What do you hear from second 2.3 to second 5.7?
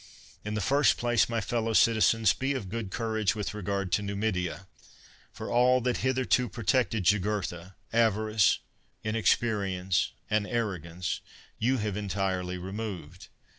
be of good courage with regard to Numidia; for